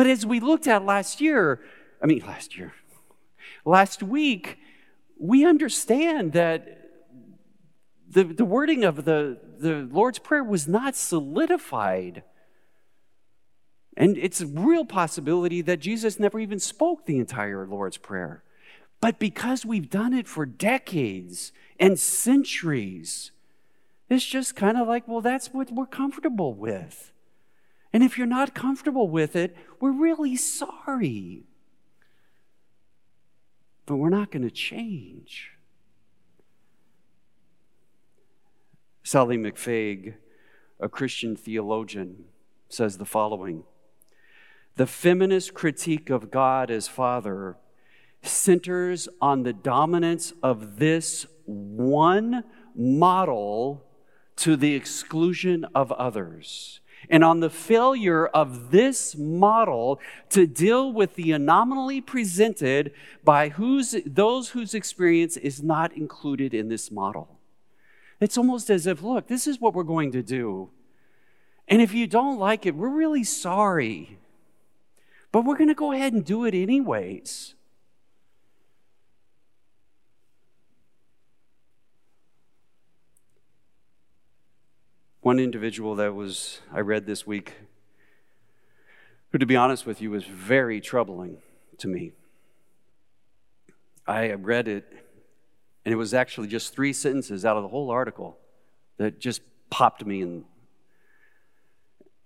But 0.00 0.06
as 0.06 0.24
we 0.24 0.40
looked 0.40 0.66
at 0.66 0.86
last 0.86 1.20
year, 1.20 1.60
I 2.02 2.06
mean, 2.06 2.20
last 2.20 2.56
year, 2.56 2.72
last 3.66 4.02
week, 4.02 4.56
we 5.18 5.44
understand 5.44 6.32
that 6.32 6.88
the, 8.08 8.24
the 8.24 8.46
wording 8.46 8.82
of 8.82 9.04
the, 9.04 9.36
the 9.58 9.86
Lord's 9.92 10.18
Prayer 10.18 10.42
was 10.42 10.66
not 10.66 10.96
solidified. 10.96 12.22
And 13.94 14.16
it's 14.16 14.40
a 14.40 14.46
real 14.46 14.86
possibility 14.86 15.60
that 15.60 15.80
Jesus 15.80 16.18
never 16.18 16.40
even 16.40 16.60
spoke 16.60 17.04
the 17.04 17.18
entire 17.18 17.66
Lord's 17.66 17.98
Prayer. 17.98 18.42
But 19.02 19.18
because 19.18 19.66
we've 19.66 19.90
done 19.90 20.14
it 20.14 20.26
for 20.26 20.46
decades 20.46 21.52
and 21.78 21.98
centuries, 21.98 23.32
it's 24.08 24.24
just 24.24 24.56
kind 24.56 24.78
of 24.78 24.88
like, 24.88 25.06
well, 25.06 25.20
that's 25.20 25.48
what 25.52 25.70
we're 25.70 25.84
comfortable 25.84 26.54
with. 26.54 27.09
And 27.92 28.02
if 28.02 28.16
you're 28.16 28.26
not 28.26 28.54
comfortable 28.54 29.08
with 29.08 29.34
it, 29.34 29.56
we're 29.80 29.92
really 29.92 30.36
sorry. 30.36 31.44
But 33.86 33.96
we're 33.96 34.10
not 34.10 34.30
going 34.30 34.42
to 34.42 34.50
change. 34.50 35.52
Sally 39.02 39.36
McFague, 39.36 40.14
a 40.78 40.88
Christian 40.88 41.34
theologian, 41.34 42.26
says 42.68 42.98
the 42.98 43.04
following 43.04 43.64
The 44.76 44.86
feminist 44.86 45.52
critique 45.52 46.10
of 46.10 46.30
God 46.30 46.70
as 46.70 46.86
Father 46.86 47.56
centers 48.22 49.08
on 49.20 49.42
the 49.42 49.52
dominance 49.52 50.32
of 50.42 50.78
this 50.78 51.26
one 51.46 52.44
model 52.76 53.84
to 54.36 54.56
the 54.56 54.74
exclusion 54.74 55.66
of 55.74 55.90
others. 55.92 56.80
And 57.10 57.24
on 57.24 57.40
the 57.40 57.50
failure 57.50 58.28
of 58.28 58.70
this 58.70 59.16
model 59.16 60.00
to 60.30 60.46
deal 60.46 60.92
with 60.92 61.16
the 61.16 61.32
anomaly 61.32 62.00
presented 62.00 62.92
by 63.24 63.48
whose, 63.48 63.96
those 64.06 64.50
whose 64.50 64.74
experience 64.74 65.36
is 65.36 65.60
not 65.60 65.92
included 65.92 66.54
in 66.54 66.68
this 66.68 66.90
model. 66.90 67.40
It's 68.20 68.38
almost 68.38 68.70
as 68.70 68.86
if, 68.86 69.02
look, 69.02 69.26
this 69.26 69.48
is 69.48 69.60
what 69.60 69.74
we're 69.74 69.82
going 69.82 70.12
to 70.12 70.22
do. 70.22 70.70
And 71.66 71.82
if 71.82 71.92
you 71.92 72.06
don't 72.06 72.38
like 72.38 72.64
it, 72.64 72.76
we're 72.76 72.88
really 72.88 73.24
sorry. 73.24 74.18
But 75.32 75.44
we're 75.44 75.56
going 75.56 75.68
to 75.68 75.74
go 75.74 75.92
ahead 75.92 76.12
and 76.12 76.24
do 76.24 76.44
it 76.44 76.54
anyways. 76.54 77.54
One 85.22 85.38
individual 85.38 85.96
that 85.96 86.14
was 86.14 86.60
I 86.72 86.80
read 86.80 87.04
this 87.04 87.26
week, 87.26 87.52
who 89.30 89.38
to 89.38 89.44
be 89.44 89.54
honest 89.54 89.84
with 89.84 90.00
you 90.00 90.10
was 90.10 90.24
very 90.24 90.80
troubling 90.80 91.42
to 91.76 91.88
me. 91.88 92.12
I 94.06 94.32
read 94.32 94.66
it, 94.66 94.90
and 95.84 95.92
it 95.92 95.96
was 95.96 96.14
actually 96.14 96.48
just 96.48 96.74
three 96.74 96.94
sentences 96.94 97.44
out 97.44 97.58
of 97.58 97.62
the 97.62 97.68
whole 97.68 97.90
article 97.90 98.38
that 98.96 99.20
just 99.20 99.42
popped 99.68 100.06
me 100.06 100.22
in. 100.22 100.44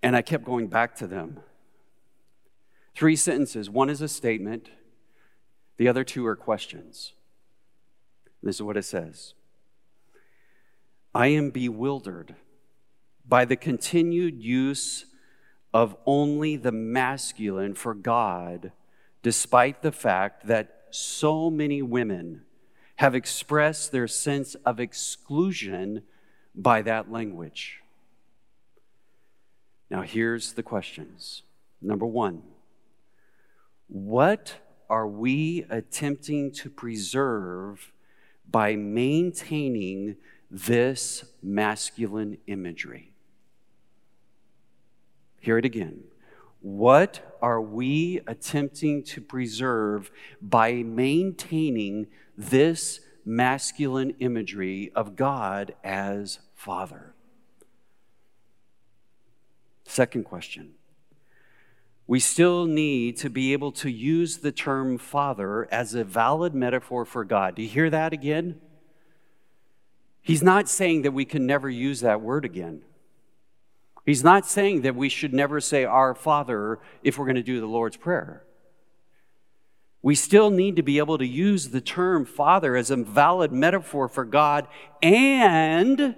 And 0.01 0.15
I 0.15 0.23
kept 0.23 0.45
going 0.45 0.69
back 0.69 0.95
to 0.97 1.09
them. 1.09 1.41
Three 2.95 3.17
sentences. 3.17 3.69
One 3.69 3.91
is 3.91 4.03
a 4.03 4.09
statement, 4.09 4.71
the 5.79 5.89
other 5.89 6.05
two 6.05 6.25
are 6.27 6.37
questions. 6.37 7.15
This 8.41 8.55
is 8.55 8.63
what 8.63 8.77
it 8.77 8.85
says 8.85 9.35
I 11.13 11.27
am 11.27 11.51
bewildered 11.51 12.37
by 13.27 13.45
the 13.45 13.57
continued 13.57 14.43
use 14.43 15.07
of 15.73 15.97
only 16.07 16.57
the 16.57 16.73
masculine 16.73 17.75
for 17.75 17.95
God, 17.95 18.73
despite 19.23 19.83
the 19.83 19.93
fact 19.93 20.47
that 20.47 20.85
so 20.91 21.51
many 21.51 21.83
women 21.83 22.43
have 22.97 23.15
expressed 23.15 23.91
their 23.91 24.07
sense 24.07 24.55
of 24.67 24.79
exclusion 24.79 26.03
by 26.55 26.83
that 26.83 27.11
language. 27.11 27.81
Now, 29.91 30.03
here's 30.03 30.53
the 30.53 30.63
questions. 30.63 31.43
Number 31.83 32.07
one, 32.07 32.43
what 33.89 34.55
are 34.89 35.07
we 35.07 35.67
attempting 35.71 36.53
to 36.53 36.71
preserve 36.71 37.93
by 38.49 38.77
maintaining 38.77 40.17
this 40.51 41.25
masculine 41.43 42.39
imagery? 42.47 43.14
Hear 45.45 45.59
it 45.59 45.67
again. 45.67 46.05
What 46.63 47.37
are 47.43 47.61
we 47.61 48.23
attempting 48.27 49.03
to 49.03 49.21
preserve 49.21 50.11
by 50.41 50.83
maintaining 50.83 52.07
this 52.35 53.01
masculine 53.27 54.15
imagery 54.21 54.91
of 54.95 55.17
God 55.17 55.75
as 55.85 56.39
Father? 56.55 57.13
Second 59.85 60.25
question. 60.25 60.73
We 62.07 62.21
still 62.21 62.65
need 62.65 63.19
to 63.19 63.29
be 63.29 63.53
able 63.53 63.73
to 63.73 63.91
use 63.91 64.39
the 64.39 64.53
term 64.53 64.97
Father 64.97 65.69
as 65.71 65.95
a 65.95 66.05
valid 66.05 66.55
metaphor 66.55 67.05
for 67.05 67.23
God. 67.23 67.57
Do 67.57 67.63
you 67.63 67.69
hear 67.69 67.91
that 67.91 68.15
again? 68.15 68.63
He's 70.23 70.43
not 70.43 70.71
saying 70.71 71.03
that 71.03 71.13
we 71.13 71.27
can 71.27 71.45
never 71.45 71.69
use 71.69 72.01
that 72.01 72.23
word 72.23 72.47
again. 72.47 72.81
He's 74.05 74.25
not 74.25 74.47
saying 74.47 74.83
that 74.83 74.95
we 74.95 75.09
should 75.09 75.33
never 75.33 75.61
say 75.61 75.85
Our 75.85 76.15
Father 76.15 76.79
if 77.03 77.19
we're 77.19 77.25
going 77.25 77.37
to 77.37 77.43
do 77.43 77.61
the 77.61 77.67
Lord's 77.67 77.97
Prayer. 77.97 78.45
We 80.03 80.15
still 80.15 80.51
need 80.51 80.77
to 80.77 80.83
be 80.83 80.99
able 80.99 81.17
to 81.17 81.27
use 81.27 81.71
the 81.71 81.81
term 81.81 82.27
Father 82.27 82.77
as 82.77 82.91
a 82.91 82.97
valid 82.97 83.53
metaphor 83.53 84.07
for 84.09 84.27
God, 84.27 84.69
and 85.03 86.15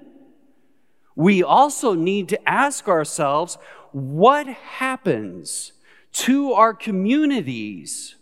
we 1.14 1.42
also 1.42 1.94
need 1.94 2.28
to 2.30 2.48
ask 2.48 2.88
ourselves 2.88 3.56
what 3.92 4.48
happens 4.48 5.72
to 6.12 6.52
our 6.52 6.74
communities 6.74 8.16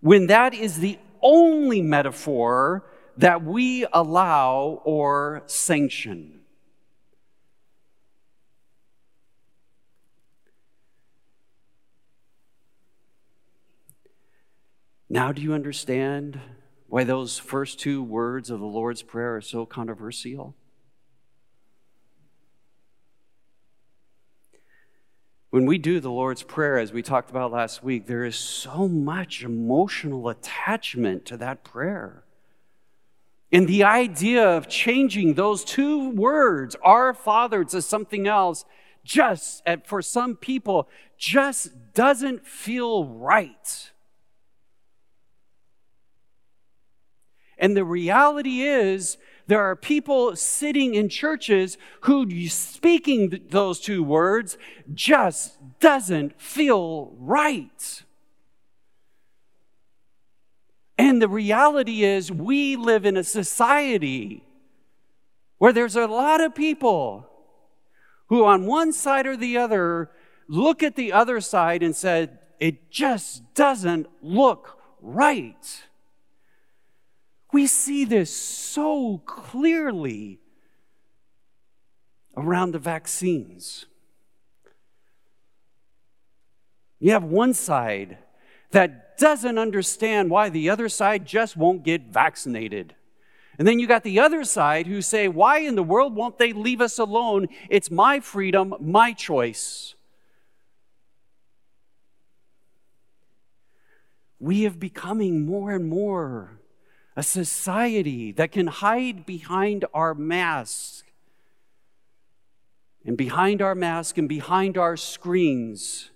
when 0.00 0.26
that 0.26 0.52
is 0.52 0.78
the 0.78 0.98
only 1.22 1.80
metaphor 1.80 2.84
that 3.16 3.44
we 3.44 3.86
allow 3.92 4.80
or 4.84 5.42
sanction. 5.46 6.37
Now, 15.10 15.32
do 15.32 15.40
you 15.40 15.54
understand 15.54 16.38
why 16.86 17.04
those 17.04 17.38
first 17.38 17.80
two 17.80 18.02
words 18.02 18.50
of 18.50 18.60
the 18.60 18.66
Lord's 18.66 19.02
Prayer 19.02 19.36
are 19.36 19.40
so 19.40 19.64
controversial? 19.64 20.54
When 25.48 25.64
we 25.64 25.78
do 25.78 25.98
the 25.98 26.10
Lord's 26.10 26.42
Prayer, 26.42 26.78
as 26.78 26.92
we 26.92 27.02
talked 27.02 27.30
about 27.30 27.50
last 27.50 27.82
week, 27.82 28.06
there 28.06 28.22
is 28.22 28.36
so 28.36 28.86
much 28.86 29.42
emotional 29.42 30.28
attachment 30.28 31.24
to 31.24 31.38
that 31.38 31.64
prayer. 31.64 32.24
And 33.50 33.66
the 33.66 33.84
idea 33.84 34.46
of 34.46 34.68
changing 34.68 35.34
those 35.34 35.64
two 35.64 36.10
words, 36.10 36.76
our 36.82 37.14
Father, 37.14 37.64
to 37.64 37.80
something 37.80 38.26
else, 38.26 38.66
just 39.04 39.62
for 39.86 40.02
some 40.02 40.36
people, 40.36 40.86
just 41.16 41.94
doesn't 41.94 42.46
feel 42.46 43.06
right. 43.06 43.90
And 47.58 47.76
the 47.76 47.84
reality 47.84 48.62
is, 48.62 49.18
there 49.48 49.62
are 49.62 49.74
people 49.74 50.36
sitting 50.36 50.94
in 50.94 51.08
churches 51.08 51.78
who 52.02 52.48
speaking 52.48 53.46
those 53.48 53.80
two 53.80 54.02
words 54.02 54.58
just 54.92 55.56
doesn't 55.80 56.40
feel 56.40 57.14
right. 57.18 58.02
And 60.98 61.22
the 61.22 61.28
reality 61.28 62.04
is, 62.04 62.30
we 62.30 62.76
live 62.76 63.06
in 63.06 63.16
a 63.16 63.24
society 63.24 64.44
where 65.56 65.72
there's 65.72 65.96
a 65.96 66.06
lot 66.06 66.40
of 66.40 66.54
people 66.54 67.26
who, 68.28 68.44
on 68.44 68.66
one 68.66 68.92
side 68.92 69.26
or 69.26 69.36
the 69.36 69.56
other, 69.56 70.10
look 70.48 70.82
at 70.82 70.94
the 70.94 71.12
other 71.12 71.40
side 71.40 71.82
and 71.82 71.96
said, 71.96 72.38
it 72.60 72.90
just 72.90 73.54
doesn't 73.54 74.06
look 74.20 74.78
right. 75.00 75.84
We 77.52 77.66
see 77.66 78.04
this 78.04 78.34
so 78.34 79.22
clearly 79.24 80.40
around 82.36 82.72
the 82.72 82.78
vaccines. 82.78 83.86
You 87.00 87.12
have 87.12 87.24
one 87.24 87.54
side 87.54 88.18
that 88.70 89.18
doesn't 89.18 89.58
understand 89.58 90.30
why 90.30 90.48
the 90.48 90.70
other 90.70 90.88
side 90.88 91.26
just 91.26 91.56
won't 91.56 91.84
get 91.84 92.02
vaccinated. 92.02 92.94
And 93.58 93.66
then 93.66 93.78
you 93.80 93.86
got 93.86 94.04
the 94.04 94.20
other 94.20 94.44
side 94.44 94.86
who 94.86 95.02
say, 95.02 95.26
Why 95.26 95.58
in 95.58 95.74
the 95.74 95.82
world 95.82 96.14
won't 96.14 96.38
they 96.38 96.52
leave 96.52 96.80
us 96.80 96.98
alone? 96.98 97.48
It's 97.68 97.90
my 97.90 98.20
freedom, 98.20 98.74
my 98.80 99.12
choice. 99.12 99.94
We 104.38 104.62
have 104.62 104.78
becoming 104.78 105.44
more 105.44 105.72
and 105.72 105.88
more 105.88 106.60
a 107.18 107.22
society 107.24 108.30
that 108.30 108.52
can 108.52 108.68
hide 108.68 109.26
behind 109.26 109.84
our 109.92 110.14
mask. 110.14 111.04
And 113.04 113.16
behind 113.16 113.60
our 113.60 113.74
mask 113.74 114.18
and 114.18 114.28
behind 114.28 114.78
our 114.78 114.96
screens, 114.96 116.12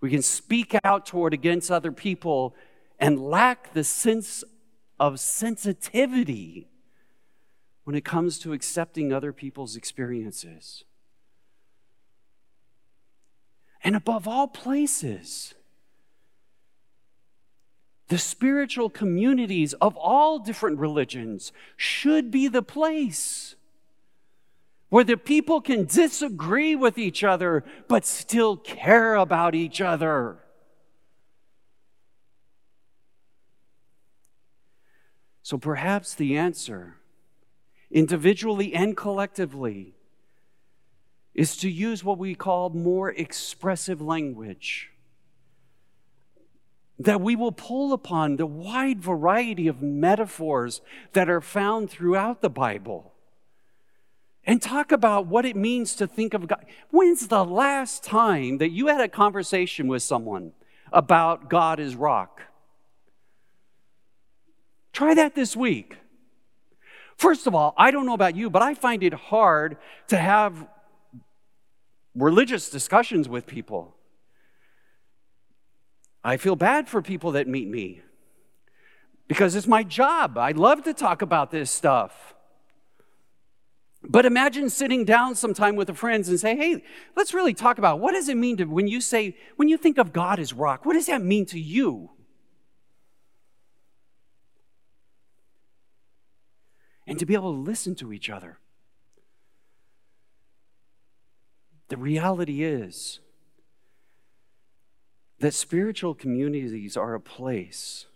we 0.00 0.08
can 0.08 0.22
speak 0.22 0.74
out 0.82 1.04
toward 1.04 1.34
against 1.34 1.70
other 1.70 1.92
people 1.92 2.56
and 2.98 3.20
lack 3.20 3.74
the 3.74 3.84
sense 3.84 4.44
of 4.98 5.20
sensitivity 5.20 6.68
when 7.84 7.94
it 7.94 8.04
comes 8.06 8.38
to 8.38 8.54
accepting 8.54 9.12
other 9.12 9.34
people's 9.34 9.76
experiences. 9.76 10.84
And 13.84 13.94
above 13.94 14.26
all 14.26 14.48
places, 14.48 15.52
the 18.08 18.18
spiritual 18.18 18.88
communities 18.88 19.74
of 19.74 19.96
all 19.96 20.38
different 20.38 20.78
religions 20.78 21.52
should 21.76 22.30
be 22.30 22.48
the 22.48 22.62
place 22.62 23.54
where 24.88 25.04
the 25.04 25.16
people 25.16 25.60
can 25.60 25.84
disagree 25.84 26.74
with 26.74 26.96
each 26.96 27.22
other 27.22 27.62
but 27.86 28.06
still 28.06 28.56
care 28.56 29.14
about 29.14 29.54
each 29.54 29.80
other. 29.80 30.38
So 35.42 35.58
perhaps 35.58 36.14
the 36.14 36.36
answer, 36.36 36.96
individually 37.90 38.74
and 38.74 38.96
collectively, 38.96 39.94
is 41.34 41.56
to 41.58 41.70
use 41.70 42.02
what 42.02 42.18
we 42.18 42.34
call 42.34 42.70
more 42.70 43.10
expressive 43.10 44.00
language. 44.00 44.90
That 46.98 47.20
we 47.20 47.36
will 47.36 47.52
pull 47.52 47.92
upon 47.92 48.36
the 48.36 48.46
wide 48.46 49.00
variety 49.00 49.68
of 49.68 49.80
metaphors 49.80 50.80
that 51.12 51.28
are 51.28 51.40
found 51.40 51.90
throughout 51.90 52.40
the 52.40 52.50
Bible 52.50 53.12
and 54.44 54.62
talk 54.62 54.90
about 54.90 55.26
what 55.26 55.44
it 55.44 55.54
means 55.54 55.94
to 55.96 56.06
think 56.06 56.32
of 56.32 56.48
God. 56.48 56.64
When's 56.90 57.28
the 57.28 57.44
last 57.44 58.02
time 58.02 58.58
that 58.58 58.70
you 58.70 58.86
had 58.86 59.00
a 59.00 59.06
conversation 59.08 59.88
with 59.88 60.02
someone 60.02 60.52
about 60.90 61.50
God 61.50 61.78
as 61.78 61.94
rock? 61.94 62.42
Try 64.94 65.14
that 65.14 65.34
this 65.34 65.54
week. 65.54 65.98
First 67.18 67.46
of 67.46 67.54
all, 67.54 67.74
I 67.76 67.90
don't 67.90 68.06
know 68.06 68.14
about 68.14 68.36
you, 68.36 68.48
but 68.48 68.62
I 68.62 68.72
find 68.72 69.02
it 69.02 69.12
hard 69.12 69.76
to 70.06 70.16
have 70.16 70.66
religious 72.14 72.70
discussions 72.70 73.28
with 73.28 73.46
people. 73.46 73.97
I 76.24 76.36
feel 76.36 76.56
bad 76.56 76.88
for 76.88 77.00
people 77.00 77.32
that 77.32 77.48
meet 77.48 77.68
me 77.68 78.02
because 79.28 79.54
it's 79.54 79.66
my 79.66 79.82
job. 79.82 80.36
I 80.36 80.52
love 80.52 80.82
to 80.84 80.94
talk 80.94 81.22
about 81.22 81.50
this 81.50 81.70
stuff. 81.70 82.34
But 84.02 84.24
imagine 84.24 84.70
sitting 84.70 85.04
down 85.04 85.34
sometime 85.34 85.76
with 85.76 85.90
a 85.90 85.94
friends 85.94 86.28
and 86.28 86.38
say, 86.38 86.56
hey, 86.56 86.82
let's 87.16 87.34
really 87.34 87.54
talk 87.54 87.78
about 87.78 88.00
what 88.00 88.12
does 88.12 88.28
it 88.28 88.36
mean 88.36 88.56
to, 88.58 88.64
when 88.64 88.86
you 88.86 89.00
say, 89.00 89.36
when 89.56 89.68
you 89.68 89.76
think 89.76 89.98
of 89.98 90.12
God 90.12 90.38
as 90.38 90.52
rock, 90.52 90.86
what 90.86 90.94
does 90.94 91.06
that 91.06 91.22
mean 91.22 91.46
to 91.46 91.58
you? 91.58 92.10
And 97.06 97.18
to 97.18 97.26
be 97.26 97.34
able 97.34 97.52
to 97.52 97.58
listen 97.58 97.94
to 97.96 98.12
each 98.12 98.30
other. 98.30 98.58
The 101.88 101.96
reality 101.96 102.62
is 102.62 103.20
that 105.40 105.54
spiritual 105.54 106.14
communities 106.14 106.96
are 106.96 107.14
a 107.14 107.20
place 107.20 108.06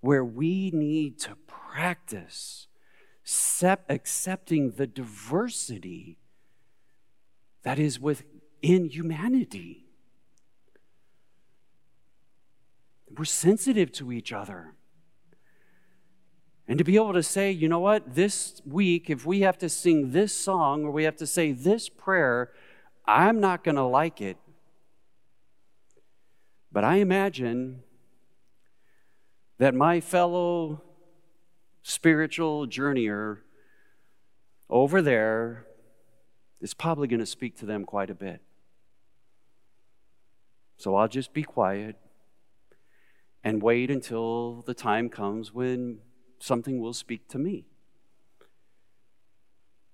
where 0.00 0.24
we 0.24 0.70
need 0.70 1.18
to 1.18 1.36
practice 1.46 2.66
accepting 3.88 4.72
the 4.72 4.86
diversity 4.86 6.18
that 7.62 7.78
is 7.78 8.00
within 8.00 8.88
humanity. 8.88 9.84
We're 13.16 13.24
sensitive 13.24 13.92
to 13.92 14.12
each 14.12 14.32
other. 14.32 14.74
And 16.66 16.78
to 16.78 16.84
be 16.84 16.96
able 16.96 17.12
to 17.12 17.22
say, 17.22 17.50
you 17.50 17.68
know 17.68 17.80
what, 17.80 18.14
this 18.14 18.62
week, 18.64 19.10
if 19.10 19.26
we 19.26 19.40
have 19.40 19.58
to 19.58 19.68
sing 19.68 20.12
this 20.12 20.32
song 20.32 20.84
or 20.84 20.90
we 20.90 21.04
have 21.04 21.16
to 21.16 21.26
say 21.26 21.52
this 21.52 21.88
prayer, 21.88 22.52
I'm 23.04 23.40
not 23.40 23.64
going 23.64 23.74
to 23.74 23.82
like 23.82 24.20
it. 24.20 24.36
But 26.72 26.84
I 26.84 26.96
imagine 26.96 27.82
that 29.58 29.74
my 29.74 30.00
fellow 30.00 30.82
spiritual 31.82 32.66
journeyer 32.66 33.38
over 34.68 35.02
there 35.02 35.66
is 36.60 36.74
probably 36.74 37.08
going 37.08 37.20
to 37.20 37.26
speak 37.26 37.56
to 37.58 37.66
them 37.66 37.84
quite 37.84 38.10
a 38.10 38.14
bit. 38.14 38.40
So 40.76 40.94
I'll 40.94 41.08
just 41.08 41.32
be 41.32 41.42
quiet 41.42 41.96
and 43.42 43.62
wait 43.62 43.90
until 43.90 44.62
the 44.66 44.74
time 44.74 45.08
comes 45.08 45.52
when 45.52 45.98
something 46.38 46.80
will 46.80 46.92
speak 46.92 47.28
to 47.28 47.38
me. 47.38 47.66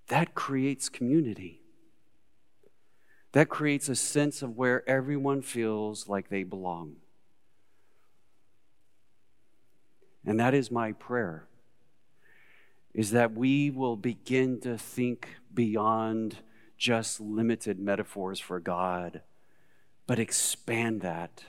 That 0.09 0.35
creates 0.35 0.89
community. 0.89 1.63
That 3.37 3.51
creates 3.51 3.91
a 3.91 3.95
sense 3.95 4.41
of 4.41 4.57
where 4.57 4.83
everyone 4.89 5.43
feels 5.43 6.09
like 6.09 6.31
they 6.31 6.43
belong. 6.43 6.97
And 10.25 10.41
that 10.41 10.55
is 10.55 10.71
my 10.71 10.93
prayer 10.93 11.45
is 12.95 13.11
that 13.11 13.35
we 13.35 13.69
will 13.69 13.95
begin 13.95 14.59
to 14.61 14.79
think 14.79 15.29
beyond 15.53 16.39
just 16.79 17.21
limited 17.21 17.79
metaphors 17.79 18.41
for 18.41 18.59
God, 18.59 19.21
but 20.07 20.19
expand 20.19 21.03
that. 21.03 21.45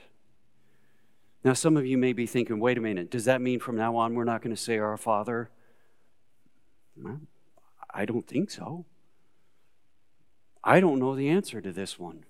Now, 1.42 1.54
some 1.54 1.78
of 1.78 1.86
you 1.86 1.96
may 1.96 2.12
be 2.12 2.26
thinking, 2.26 2.60
wait 2.60 2.76
a 2.76 2.82
minute, 2.82 3.10
does 3.10 3.24
that 3.24 3.40
mean 3.40 3.60
from 3.60 3.76
now 3.76 3.96
on 3.96 4.14
we're 4.14 4.24
not 4.24 4.42
going 4.42 4.54
to 4.54 4.60
say 4.60 4.76
our 4.76 4.98
Father? 4.98 5.48
I 7.94 8.04
don't 8.04 8.26
think 8.28 8.50
so. 8.50 8.84
I 10.62 10.80
don't 10.80 10.98
know 10.98 11.14
the 11.14 11.28
answer 11.28 11.60
to 11.60 11.72
this 11.72 11.98
one, 11.98 12.24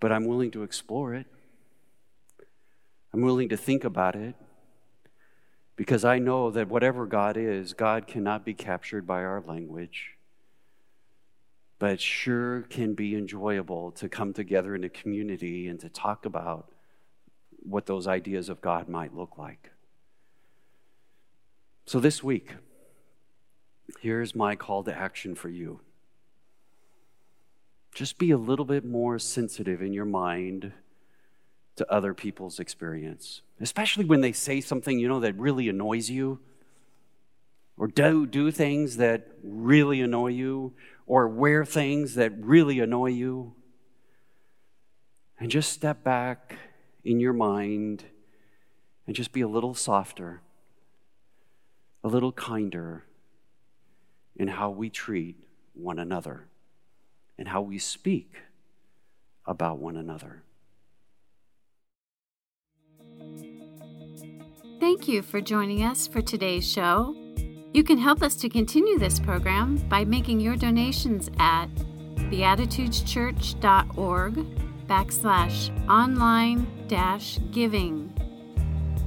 but 0.00 0.10
I'm 0.10 0.26
willing 0.26 0.50
to 0.52 0.62
explore 0.62 1.14
it. 1.14 1.26
I'm 3.12 3.22
willing 3.22 3.48
to 3.48 3.56
think 3.56 3.84
about 3.84 4.16
it 4.16 4.34
because 5.76 6.04
I 6.04 6.18
know 6.18 6.50
that 6.50 6.68
whatever 6.68 7.06
God 7.06 7.36
is, 7.36 7.72
God 7.72 8.06
cannot 8.06 8.44
be 8.44 8.54
captured 8.54 9.06
by 9.06 9.24
our 9.24 9.42
language. 9.46 10.16
But 11.78 12.00
sure 12.00 12.62
can 12.62 12.94
be 12.94 13.16
enjoyable 13.16 13.90
to 13.92 14.08
come 14.08 14.34
together 14.34 14.74
in 14.74 14.84
a 14.84 14.90
community 14.90 15.66
and 15.66 15.80
to 15.80 15.88
talk 15.88 16.26
about 16.26 16.70
what 17.62 17.86
those 17.86 18.06
ideas 18.06 18.48
of 18.50 18.60
God 18.60 18.88
might 18.88 19.16
look 19.16 19.38
like. 19.38 19.70
So 21.86 21.98
this 21.98 22.22
week, 22.22 22.54
here's 24.00 24.34
my 24.34 24.56
call 24.56 24.84
to 24.84 24.94
action 24.94 25.34
for 25.34 25.48
you. 25.48 25.80
Just 27.94 28.18
be 28.18 28.30
a 28.30 28.38
little 28.38 28.64
bit 28.64 28.84
more 28.84 29.18
sensitive 29.18 29.82
in 29.82 29.92
your 29.92 30.04
mind 30.04 30.72
to 31.76 31.90
other 31.90 32.14
people's 32.14 32.60
experience, 32.60 33.42
especially 33.60 34.04
when 34.04 34.20
they 34.20 34.32
say 34.32 34.60
something, 34.60 34.98
you 34.98 35.08
know, 35.08 35.20
that 35.20 35.34
really 35.38 35.68
annoys 35.68 36.10
you, 36.10 36.38
or 37.76 37.86
do, 37.86 38.26
do 38.26 38.50
things 38.50 38.98
that 38.98 39.28
really 39.42 40.02
annoy 40.02 40.28
you, 40.28 40.74
or 41.06 41.26
wear 41.26 41.64
things 41.64 42.14
that 42.16 42.32
really 42.38 42.80
annoy 42.80 43.06
you. 43.06 43.54
And 45.38 45.50
just 45.50 45.72
step 45.72 46.04
back 46.04 46.58
in 47.02 47.18
your 47.18 47.32
mind 47.32 48.04
and 49.06 49.16
just 49.16 49.32
be 49.32 49.40
a 49.40 49.48
little 49.48 49.74
softer, 49.74 50.42
a 52.04 52.08
little 52.08 52.32
kinder 52.32 53.04
in 54.36 54.48
how 54.48 54.68
we 54.68 54.90
treat 54.90 55.36
one 55.72 55.98
another 55.98 56.49
and 57.40 57.48
how 57.48 57.60
we 57.62 57.78
speak 57.78 58.34
about 59.46 59.78
one 59.78 59.96
another. 59.96 60.42
Thank 64.78 65.08
you 65.08 65.22
for 65.22 65.40
joining 65.40 65.82
us 65.82 66.06
for 66.06 66.20
today's 66.20 66.70
show. 66.70 67.16
You 67.72 67.82
can 67.82 67.96
help 67.96 68.22
us 68.22 68.36
to 68.36 68.50
continue 68.50 68.98
this 68.98 69.18
program 69.18 69.78
by 69.88 70.04
making 70.04 70.40
your 70.40 70.56
donations 70.56 71.30
at 71.38 71.68
beatitudeschurch.org 72.30 74.34
backslash 74.86 75.88
online 75.88 76.66
dash 76.88 77.38
giving. 77.52 78.12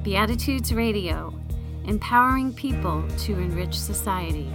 Beatitudes 0.01 0.73
Radio, 0.73 1.39
empowering 1.85 2.51
people 2.53 3.07
to 3.19 3.33
enrich 3.33 3.79
society. 3.79 4.49